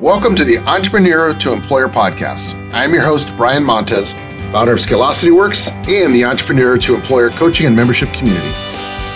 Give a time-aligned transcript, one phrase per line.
[0.00, 2.54] Welcome to the Entrepreneur to Employer podcast.
[2.74, 4.12] I'm your host, Brian Montez,
[4.52, 8.50] founder of Scalosity Works and the Entrepreneur to Employer coaching and membership community.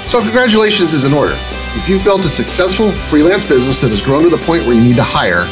[0.09, 1.35] So, congratulations is in order.
[1.77, 4.83] If you've built a successful freelance business that has grown to the point where you
[4.83, 5.45] need to hire,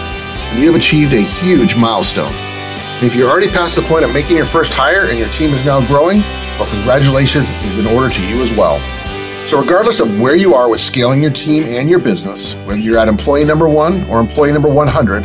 [0.58, 2.32] you have achieved a huge milestone.
[2.32, 5.52] And if you're already past the point of making your first hire and your team
[5.52, 6.20] is now growing,
[6.56, 8.80] well, congratulations is in order to you as well.
[9.48, 12.98] So, regardless of where you are with scaling your team and your business, whether you're
[12.98, 15.24] at employee number one or employee number 100,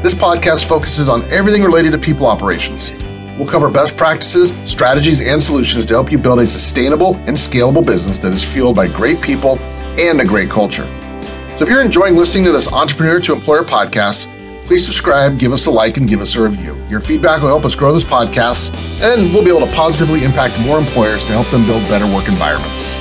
[0.00, 2.92] this podcast focuses on everything related to people operations.
[3.36, 7.84] We'll cover best practices, strategies, and solutions to help you build a sustainable and scalable
[7.84, 9.58] business that is fueled by great people
[9.98, 10.86] and a great culture.
[11.56, 14.30] So, if you're enjoying listening to this Entrepreneur to Employer podcast,
[14.66, 16.80] please subscribe, give us a like, and give us a review.
[16.88, 20.60] Your feedback will help us grow this podcast, and we'll be able to positively impact
[20.60, 22.94] more employers to help them build better work environments.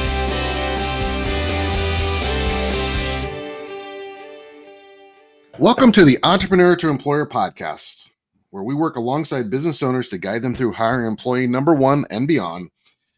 [5.59, 8.07] Welcome to the Entrepreneur to Employer podcast,
[8.49, 12.27] where we work alongside business owners to guide them through hiring employee number one and
[12.27, 12.71] beyond,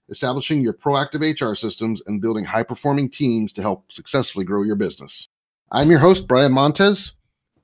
[0.10, 4.76] establishing your proactive HR systems, and building high performing teams to help successfully grow your
[4.76, 5.30] business.
[5.72, 7.14] I'm your host, Brian Montez,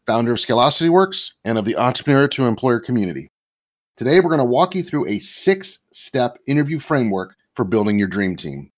[0.08, 3.30] founder of Scalosity Works and of the Entrepreneur to Employer community.
[3.98, 8.08] Today, we're going to walk you through a six step interview framework for building your
[8.08, 8.72] dream team.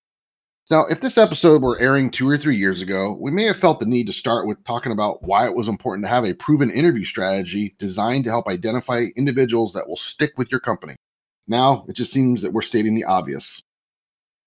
[0.70, 3.80] Now, if this episode were airing two or three years ago, we may have felt
[3.80, 6.70] the need to start with talking about why it was important to have a proven
[6.70, 10.96] interview strategy designed to help identify individuals that will stick with your company.
[11.46, 13.60] Now, it just seems that we're stating the obvious.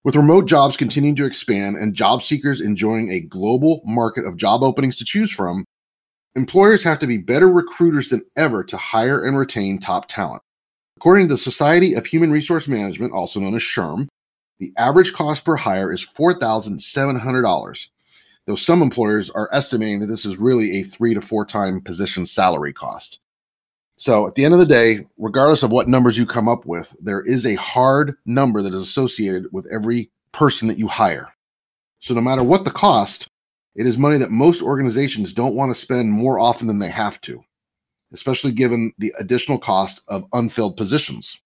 [0.04, 4.64] With remote jobs continuing to expand and job seekers enjoying a global market of job
[4.64, 5.66] openings to choose from,
[6.36, 10.42] employers have to be better recruiters than ever to hire and retain top talent.
[10.96, 14.08] According to the Society of Human Resource Management, also known as SHRM,
[14.60, 17.88] the average cost per hire is $4,700,
[18.46, 22.26] though some employers are estimating that this is really a three to four time position
[22.26, 23.20] salary cost.
[23.98, 26.96] So at the end of the day, regardless of what numbers you come up with,
[27.02, 31.34] there is a hard number that is associated with every person that you hire.
[32.00, 33.28] So no matter what the cost,
[33.76, 37.20] it is money that most organizations don't want to spend more often than they have
[37.22, 37.44] to,
[38.14, 41.40] especially given the additional cost of unfilled positions.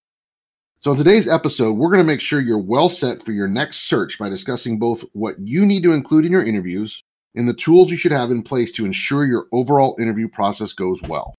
[0.82, 3.82] So, in today's episode, we're going to make sure you're well set for your next
[3.82, 7.04] search by discussing both what you need to include in your interviews
[7.36, 11.00] and the tools you should have in place to ensure your overall interview process goes
[11.04, 11.36] well.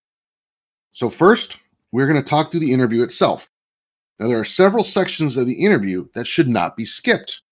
[0.92, 1.58] So, first,
[1.90, 3.50] we're going to talk through the interview itself.
[4.20, 7.42] Now, there are several sections of the interview that should not be skipped.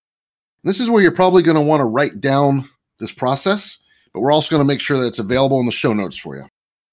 [0.63, 2.69] This is where you're probably going to want to write down
[2.99, 3.77] this process,
[4.13, 6.37] but we're also going to make sure that it's available in the show notes for
[6.37, 6.47] you.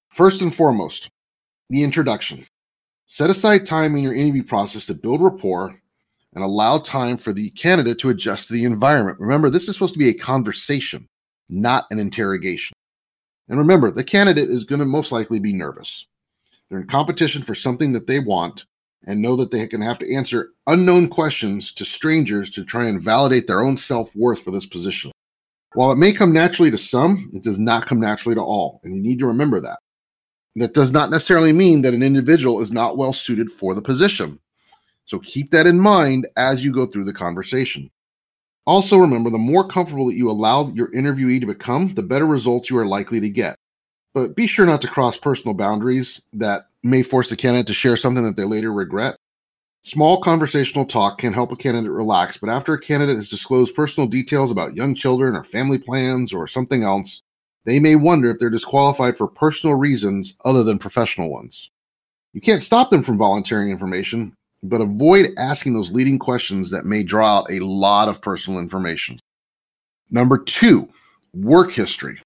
[0.09, 1.09] First and foremost,
[1.69, 2.45] the introduction.
[3.11, 5.75] Set aside time in your interview process to build rapport
[6.35, 9.19] and allow time for the candidate to adjust to the environment.
[9.19, 11.07] Remember, this is supposed to be a conversation,
[11.49, 12.75] not an interrogation.
[13.47, 16.05] And remember, the candidate is going to most likely be nervous.
[16.69, 18.65] They're in competition for something that they want
[19.07, 23.01] and know that they can have to answer unknown questions to strangers to try and
[23.01, 25.11] validate their own self worth for this position.
[25.73, 28.81] While it may come naturally to some, it does not come naturally to all.
[28.83, 29.79] And you need to remember that.
[30.59, 34.39] That does not necessarily mean that an individual is not well suited for the position.
[35.05, 37.89] So keep that in mind as you go through the conversation.
[38.65, 42.69] Also, remember the more comfortable that you allow your interviewee to become, the better results
[42.69, 43.55] you are likely to get.
[44.13, 47.95] But be sure not to cross personal boundaries that may force the candidate to share
[47.95, 49.15] something that they later regret.
[49.83, 54.09] Small conversational talk can help a candidate relax, but after a candidate has disclosed personal
[54.09, 57.21] details about young children or family plans or something else,
[57.69, 61.69] they may wonder if they're disqualified for personal reasons other than professional ones.
[62.33, 67.03] You can't stop them from volunteering information, but avoid asking those leading questions that may
[67.03, 69.19] draw out a lot of personal information.
[70.11, 70.89] Number two,
[71.33, 72.19] work history.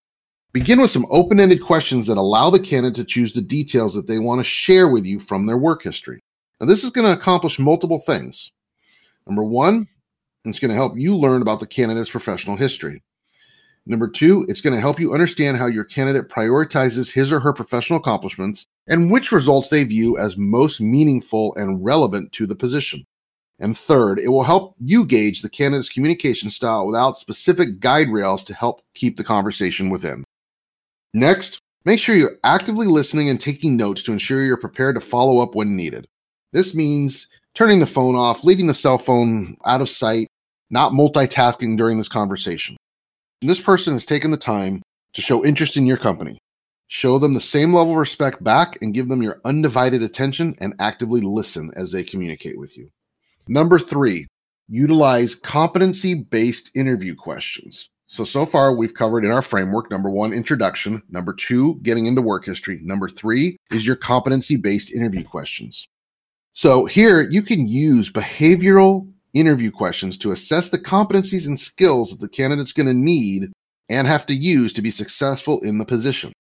[0.53, 4.08] Begin with some open ended questions that allow the candidate to choose the details that
[4.08, 6.20] they want to share with you from their work history.
[6.62, 8.52] Now, this is going to accomplish multiple things.
[9.26, 9.88] Number one,
[10.46, 13.02] it's going to help you learn about the candidate's professional history.
[13.85, 17.52] Number two, it's going to help you understand how your candidate prioritizes his or her
[17.52, 23.03] professional accomplishments and which results they view as most meaningful and relevant to the position.
[23.59, 28.44] And third, it will help you gauge the candidate's communication style without specific guide rails
[28.46, 30.24] to help keep the conversation within.
[31.14, 35.40] Next, make sure you're actively listening and taking notes to ensure you're prepared to follow
[35.40, 36.08] up when needed.
[36.53, 40.28] This means turning the phone off, leaving the cell phone out of sight,
[40.70, 42.78] not multitasking during this conversation.
[43.43, 44.81] This person has taken the time
[45.11, 46.40] to show interest in your company.
[46.87, 50.73] Show them the same level of respect back and give them your undivided attention and
[50.79, 52.90] actively listen as they communicate with you.
[53.49, 54.28] Number three,
[54.69, 57.90] utilize competency based interview questions.
[58.07, 61.03] So, so far we've covered in our framework number one, introduction.
[61.09, 62.79] Number two, getting into work history.
[62.81, 65.85] Number three is your competency based interview questions.
[66.53, 72.22] So, here you can use behavioral interview questions to assess the competencies and skills that
[72.22, 73.52] the candidate's going to need
[73.90, 76.32] and have to use to be successful in the position.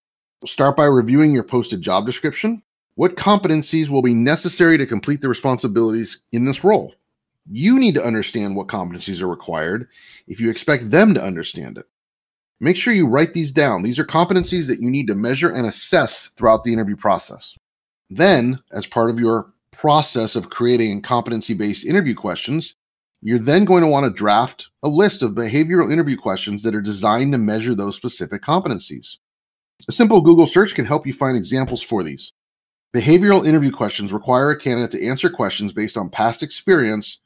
[0.45, 2.61] Start by reviewing your posted job description.
[2.95, 6.93] What competencies will be necessary to complete the responsibilities in this role?
[7.49, 9.87] You need to understand what competencies are required
[10.27, 11.85] if you expect them to understand it.
[12.59, 13.83] Make sure you write these down.
[13.83, 17.57] These are competencies that you need to measure and assess throughout the interview process.
[18.09, 22.75] Then, as part of your process of creating competency based interview questions,
[23.23, 26.81] you're then going to want to draft a list of behavioral interview questions that are
[26.81, 29.17] designed to measure those specific competencies.
[29.87, 32.33] A simple Google search can help you find examples for these.
[32.93, 37.19] Behavioral interview questions require a candidate to answer questions based on past experience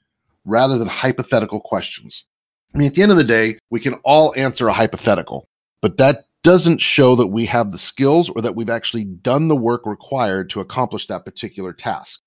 [0.46, 2.26] rather than hypothetical questions.
[2.74, 5.50] I mean, at the end of the day, we can all answer a hypothetical,
[5.82, 9.56] but that doesn't show that we have the skills or that we've actually done the
[9.56, 12.22] work required to accomplish that particular task.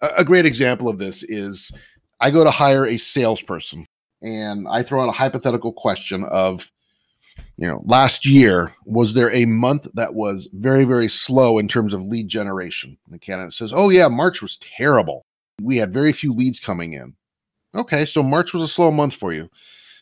[0.00, 1.72] A, great example of this is
[2.20, 3.86] I go to hire a salesperson
[4.22, 6.70] and I throw out a hypothetical question of,
[7.58, 11.92] you know, last year, was there a month that was very, very slow in terms
[11.92, 12.96] of lead generation?
[13.04, 15.24] And the candidate says, Oh, yeah, March was terrible.
[15.60, 17.14] We had very few leads coming in.
[17.74, 19.50] Okay, so March was a slow month for you.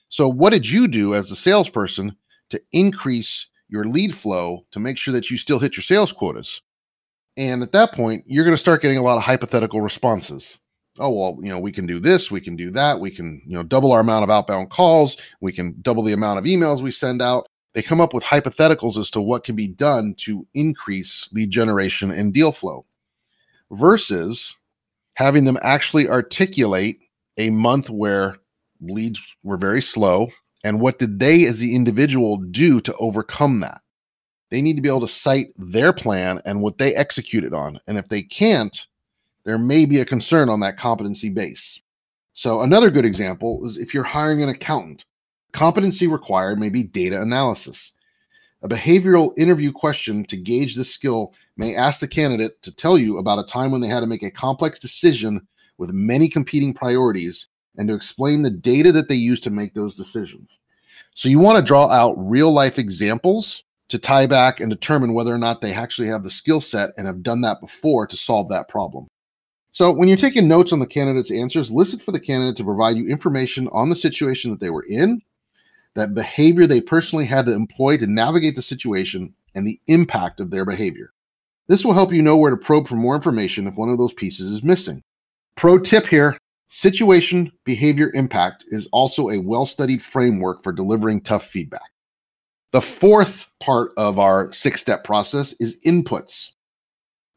[0.09, 2.17] So, what did you do as a salesperson
[2.51, 6.61] to increase your lead flow to make sure that you still hit your sales quotas?
[7.37, 10.59] And at that point, you're going to start getting a lot of hypothetical responses.
[10.99, 13.57] Oh, well, you know, we can do this, we can do that, we can, you
[13.57, 16.93] know, double our amount of outbound calls, we can double the amount of emails we
[16.93, 17.49] send out.
[17.75, 22.13] They come up with hypotheticals as to what can be done to increase lead generation
[22.13, 22.87] and deal flow
[23.73, 24.55] versus
[25.15, 27.01] having them actually articulate
[27.39, 28.37] a month where
[28.81, 30.29] leads were very slow.
[30.63, 33.81] And what did they, as the individual, do to overcome that?
[34.51, 37.81] They need to be able to cite their plan and what they executed on.
[37.87, 38.87] And if they can't,
[39.45, 41.81] there may be a concern on that competency base.
[42.33, 45.05] So, another good example is if you're hiring an accountant,
[45.53, 47.93] competency required may be data analysis.
[48.63, 53.19] A behavioral interview question to gauge this skill may ask the candidate to tell you
[53.19, 55.47] about a time when they had to make a complex decision
[55.79, 59.97] with many competing priorities and to explain the data that they used to make those
[59.97, 60.61] decisions.
[61.15, 65.33] So you want to draw out real life examples to tie back and determine whether
[65.33, 68.49] or not they actually have the skill set and have done that before to solve
[68.49, 69.07] that problem.
[69.75, 72.97] So when you're taking notes on the candidate's answers, listen for the candidate to provide
[72.97, 75.21] you information on the situation that they were in,
[75.97, 80.53] that behavior they personally had to employ to navigate the situation, and the impact of
[80.53, 81.13] their behavior.
[81.67, 84.13] This will help you know where to probe for more information if one of those
[84.13, 85.03] pieces is missing.
[85.57, 86.39] Pro tip here
[86.69, 91.91] situation behavior impact is also a well studied framework for delivering tough feedback.
[92.71, 96.51] The fourth part of our six step process is inputs.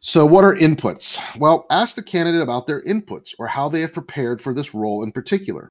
[0.07, 1.19] So, what are inputs?
[1.37, 5.03] Well, ask the candidate about their inputs or how they have prepared for this role
[5.03, 5.67] in particular.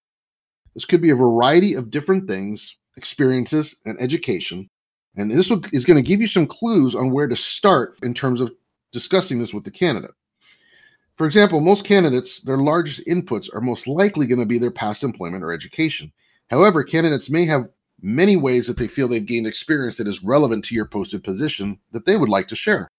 [0.74, 4.68] This could be a variety of different things, experiences, and education.
[5.16, 8.42] And this is going to give you some clues on where to start in terms
[8.42, 8.52] of
[8.92, 10.12] discussing this with the candidate.
[11.16, 15.02] For example, most candidates, their largest inputs are most likely going to be their past
[15.02, 16.12] employment or education.
[16.50, 17.70] However, candidates may have
[18.02, 21.80] many ways that they feel they've gained experience that is relevant to your posted position
[21.92, 22.90] that they would like to share,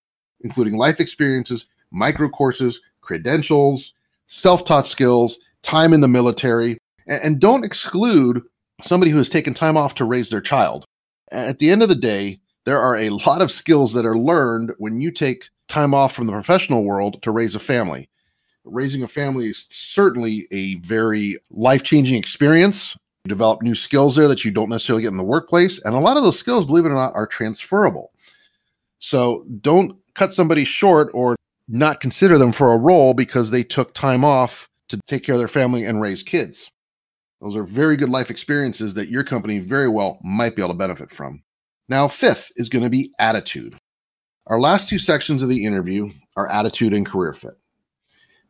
[0.42, 3.94] including life experiences, micro courses, credentials,
[4.26, 8.42] self taught skills, time in the military, and don't exclude
[8.82, 10.84] somebody who has taken time off to raise their child.
[11.32, 14.72] At the end of the day, there are a lot of skills that are learned
[14.78, 18.08] when you take time off from the professional world to raise a family.
[18.64, 22.96] Raising a family is certainly a very life changing experience.
[23.24, 25.80] You develop new skills there that you don't necessarily get in the workplace.
[25.84, 28.12] And a lot of those skills, believe it or not, are transferable.
[28.98, 31.36] So don't cut somebody short or
[31.68, 35.38] not consider them for a role because they took time off to take care of
[35.38, 36.70] their family and raise kids.
[37.40, 40.78] Those are very good life experiences that your company very well might be able to
[40.78, 41.42] benefit from.
[41.88, 43.78] Now, fifth is going to be attitude.
[44.48, 47.56] Our last two sections of the interview are attitude and career fit.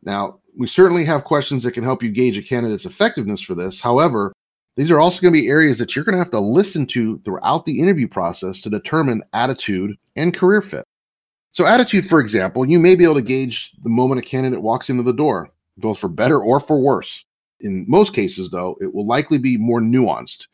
[0.01, 3.79] Now, we certainly have questions that can help you gauge a candidate's effectiveness for this.
[3.79, 4.33] However,
[4.75, 7.19] these are also going to be areas that you're going to have to listen to
[7.19, 10.85] throughout the interview process to determine attitude and career fit.
[11.51, 14.89] So, attitude, for example, you may be able to gauge the moment a candidate walks
[14.89, 17.25] into the door, both for better or for worse.
[17.61, 20.47] In most cases, though, it will likely be more nuanced,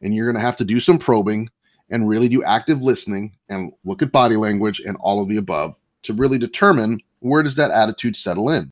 [0.00, 1.48] and you're going to have to do some probing
[1.90, 5.74] and really do active listening and look at body language and all of the above
[6.02, 8.70] to really determine where does that attitude settle in.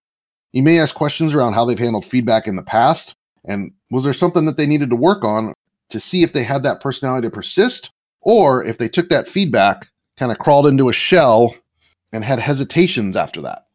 [0.52, 4.12] You may ask questions around how they've handled feedback in the past and was there
[4.12, 5.54] something that they needed to work on
[5.90, 9.88] to see if they had that personality to persist or if they took that feedback,
[10.16, 11.54] kind of crawled into a shell
[12.12, 13.66] and had hesitations after that.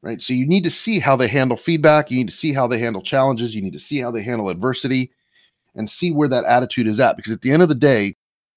[0.00, 0.22] Right.
[0.22, 2.10] So you need to see how they handle feedback.
[2.10, 3.54] You need to see how they handle challenges.
[3.54, 5.10] You need to see how they handle adversity
[5.74, 7.16] and see where that attitude is at.
[7.16, 8.14] Because at the end of the day,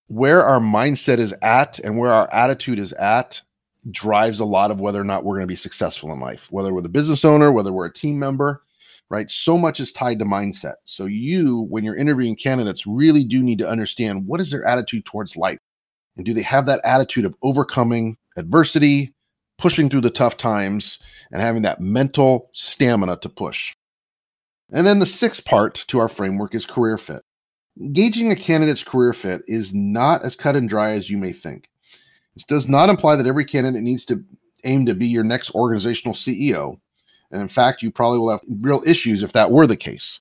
[0.08, 3.42] where our mindset is at and where our attitude is at
[3.90, 6.74] drives a lot of whether or not we're going to be successful in life, whether
[6.74, 8.62] we're the business owner, whether we're a team member,
[9.10, 9.30] right?
[9.30, 10.76] So much is tied to mindset.
[10.86, 15.06] So you, when you're interviewing candidates, really do need to understand what is their attitude
[15.06, 15.60] towards life.
[16.18, 19.14] And do they have that attitude of overcoming adversity,
[19.58, 21.00] pushing through the tough times,
[21.32, 23.74] and having that mental stamina to push?
[24.72, 27.24] And then the sixth part to our framework is career fit.
[27.94, 31.70] Gauging a candidate's career fit is not as cut and dry as you may think.
[32.36, 34.24] This does not imply that every candidate needs to
[34.64, 36.80] aim to be your next organizational CEO.
[37.32, 40.20] And in fact, you probably will have real issues if that were the case.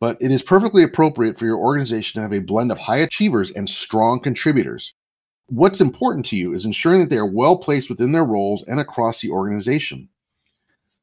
[0.00, 3.50] But it is perfectly appropriate for your organization to have a blend of high achievers
[3.50, 4.94] and strong contributors.
[5.50, 8.78] What's important to you is ensuring that they are well placed within their roles and
[8.78, 10.10] across the organization.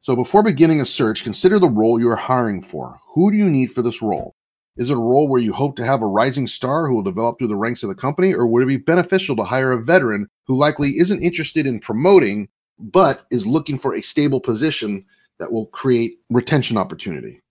[0.01, 2.99] So before beginning a search, consider the role you are hiring for.
[3.15, 4.35] Who do you need for this role?
[4.77, 7.39] Is it a role where you hope to have a rising star who will develop
[7.39, 10.27] through the ranks of the company, or would it be beneficial to hire a veteran
[10.45, 12.47] who likely isn't interested in promoting,
[12.77, 15.03] but is looking for a stable position
[15.39, 17.41] that will create retention opportunity?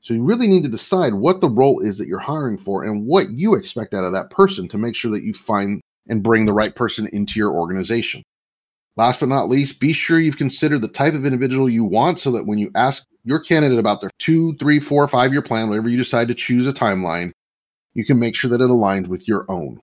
[0.00, 3.04] So you really need to decide what the role is that you're hiring for and
[3.04, 6.44] what you expect out of that person to make sure that you find and bring
[6.44, 8.22] the right person into your organization.
[8.96, 12.30] Last but not least, be sure you've considered the type of individual you want so
[12.32, 15.88] that when you ask your candidate about their two, three, four, five year plan, whatever
[15.88, 17.32] you decide to choose a timeline,
[17.94, 19.80] you can make sure that it aligns with your own.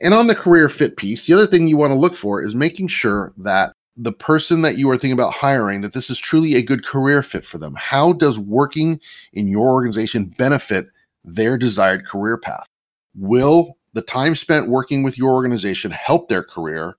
[0.00, 2.54] And on the career fit piece, the other thing you want to look for is
[2.54, 6.54] making sure that the person that you are thinking about hiring that this is truly
[6.54, 7.74] a good career fit for them.
[7.76, 9.00] How does working
[9.32, 10.86] in your organization benefit
[11.24, 12.66] their desired career path?
[13.14, 16.96] Will the time spent working with your organization help their career,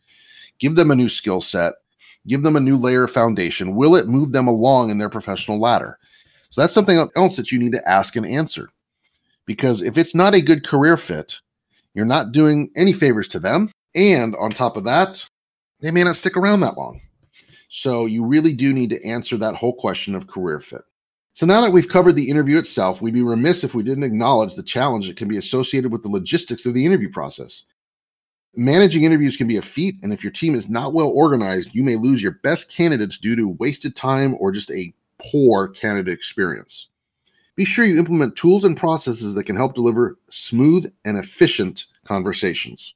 [0.60, 1.74] give them a new skill set,
[2.28, 3.76] give them a new layer of foundation?
[3.76, 5.98] Will it move them along in their professional ladder?
[6.50, 8.70] So that's something else that you need to ask and answer.
[9.46, 11.40] Because if it's not a good career fit,
[11.94, 13.72] you're not doing any favors to them.
[13.96, 15.28] And on top of that,
[15.82, 17.02] they may not stick around that long.
[17.70, 20.84] So you really do need to answer that whole question of career fit.
[21.34, 24.54] So now that we've covered the interview itself, we'd be remiss if we didn't acknowledge
[24.54, 27.64] the challenge that can be associated with the logistics of the interview process.
[28.56, 31.84] Managing interviews can be a feat, and if your team is not well organized, you
[31.84, 36.90] may lose your best candidates due to wasted time or just a poor candidate experience.
[37.56, 42.94] Be sure you implement tools and processes that can help deliver smooth and efficient conversations.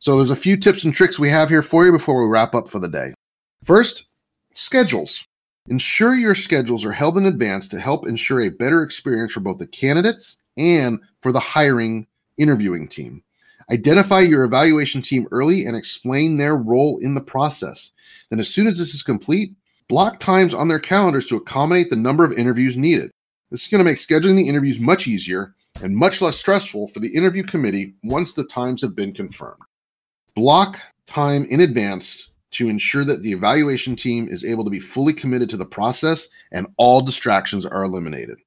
[0.00, 2.54] So, there's a few tips and tricks we have here for you before we wrap
[2.56, 3.14] up for the day.
[3.62, 4.06] First,
[4.52, 5.24] schedules.
[5.68, 9.58] Ensure your schedules are held in advance to help ensure a better experience for both
[9.58, 12.06] the candidates and for the hiring
[12.38, 13.22] interviewing team.
[13.72, 17.90] Identify your evaluation team early and explain their role in the process.
[18.30, 19.54] Then, as soon as this is complete,
[19.88, 23.10] block times on their calendars to accommodate the number of interviews needed.
[23.50, 27.00] This is going to make scheduling the interviews much easier and much less stressful for
[27.00, 29.60] the interview committee once the times have been confirmed.
[30.36, 35.12] Block time in advance to ensure that the evaluation team is able to be fully
[35.12, 38.38] committed to the process and all distractions are eliminated.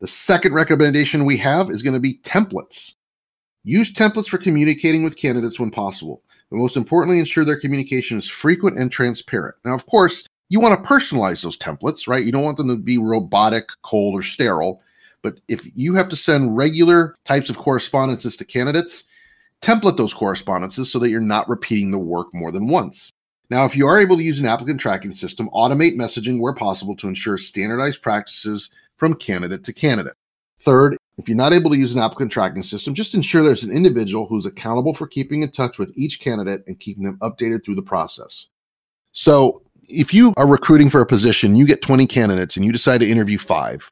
[0.00, 2.94] The second recommendation we have is going to be templates.
[3.64, 8.28] Use templates for communicating with candidates when possible, but most importantly, ensure their communication is
[8.28, 9.56] frequent and transparent.
[9.64, 12.24] Now, of course, you want to personalize those templates, right?
[12.24, 14.80] You don't want them to be robotic, cold, or sterile.
[15.22, 19.02] But if you have to send regular types of correspondences to candidates,
[19.62, 23.12] template those correspondences so that you're not repeating the work more than once.
[23.48, 26.96] Now, if you are able to use an applicant tracking system, automate messaging where possible
[26.96, 30.14] to ensure standardized practices from candidate to candidate.
[30.58, 33.70] Third, if you're not able to use an applicant tracking system, just ensure there's an
[33.70, 37.76] individual who's accountable for keeping in touch with each candidate and keeping them updated through
[37.76, 38.48] the process.
[39.12, 42.98] So, if you are recruiting for a position, you get 20 candidates and you decide
[42.98, 43.90] to interview five,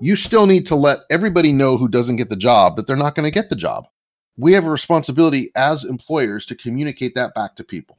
[0.00, 3.16] you still need to let everybody know who doesn't get the job that they're not
[3.16, 3.88] going to get the job.
[4.36, 7.98] We have a responsibility as employers to communicate that back to people.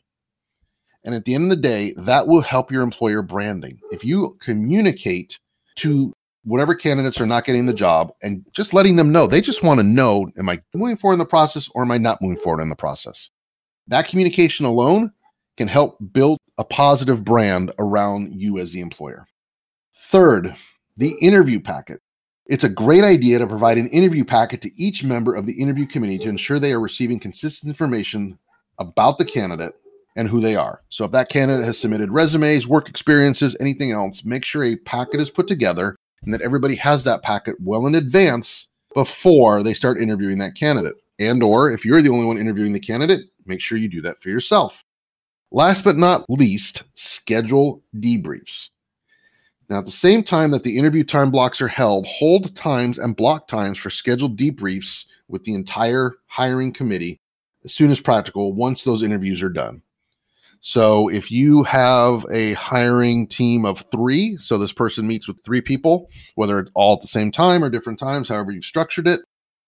[1.06, 3.80] And at the end of the day, that will help your employer branding.
[3.92, 5.38] If you communicate
[5.78, 6.14] to
[6.46, 9.28] whatever candidates are not getting the job and just letting them know.
[9.28, 11.98] They just want to know am I moving forward in the process or am I
[11.98, 13.30] not moving forward in the process?
[13.88, 15.12] That communication alone
[15.58, 19.26] can help build a positive brand around you as the employer.
[19.96, 20.56] Third,
[20.98, 22.02] the interview packet.
[22.48, 25.86] It's a great idea to provide an interview packet to each member of the interview
[25.86, 28.38] committee to ensure they are receiving consistent information
[28.80, 29.76] about the candidate
[30.16, 30.82] and who they are.
[30.90, 35.20] So if that candidate has submitted resumes, work experiences, anything else, make sure a packet
[35.20, 40.02] is put together and that everybody has that packet well in advance before they start
[40.02, 40.96] interviewing that candidate.
[41.20, 44.22] And or if you're the only one interviewing the candidate, make sure you do that
[44.22, 44.84] for yourself.
[45.52, 48.70] Last but not least, schedule debriefs.
[49.70, 53.16] Now, at the same time that the interview time blocks are held, hold times and
[53.16, 57.20] block times for scheduled debriefs with the entire hiring committee
[57.64, 59.82] as soon as practical once those interviews are done.
[60.66, 65.60] So if you have a hiring team of three, so this person meets with three
[65.60, 69.20] people, whether all at the same time or different times, however you've structured it,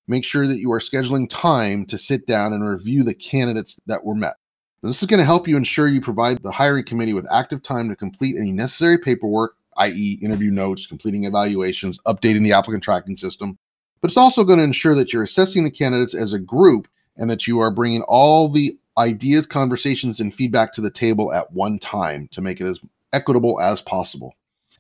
[0.08, 4.06] make sure that you are scheduling time to sit down and review the candidates that
[4.06, 4.38] were met.
[4.82, 7.62] Now, this is going to help you ensure you provide the hiring committee with active
[7.62, 13.18] time to complete any necessary paperwork, i.e., interview notes, completing evaluations, updating the applicant tracking
[13.18, 13.58] system.
[14.00, 16.88] But it's also going to ensure that you're assessing the candidates as a group
[17.18, 21.52] and that you are bringing all the ideas, conversations, and feedback to the table at
[21.52, 22.80] one time to make it as
[23.14, 24.34] equitable as possible.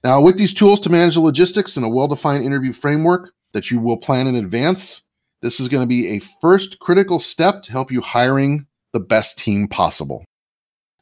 [0.03, 3.71] Now, with these tools to manage the logistics and a well defined interview framework that
[3.71, 5.01] you will plan in advance,
[5.41, 9.37] this is going to be a first critical step to help you hiring the best
[9.37, 10.23] team possible.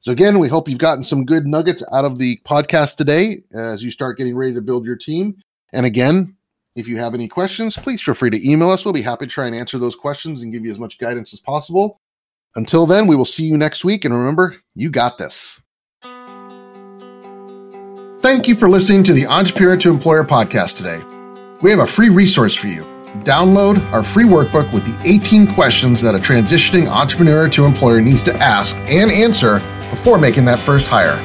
[0.02, 3.84] So, again, we hope you've gotten some good nuggets out of the podcast today as
[3.84, 5.36] you start getting ready to build your team.
[5.72, 6.36] And again,
[6.76, 8.84] if you have any questions, please feel free to email us.
[8.84, 11.34] We'll be happy to try and answer those questions and give you as much guidance
[11.34, 12.00] as possible.
[12.56, 14.06] Until then, we will see you next week.
[14.06, 15.60] And remember, you got this.
[18.22, 21.04] Thank you for listening to the Entrepreneur to Employer podcast today.
[21.62, 22.84] We have a free resource for you.
[23.24, 28.24] Download our free workbook with the 18 questions that a transitioning entrepreneur to employer needs
[28.24, 31.22] to ask and answer before making that first hire.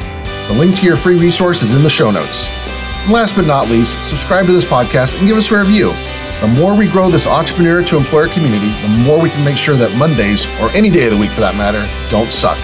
[0.49, 2.47] The link to your free resource is in the show notes.
[3.05, 5.93] And last but not least, subscribe to this podcast and give us a review.
[6.41, 9.75] The more we grow this entrepreneur to employer community, the more we can make sure
[9.75, 12.59] that Mondays, or any day of the week for that matter, don't suck.